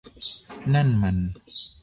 [0.73, 1.17] นั่นมัน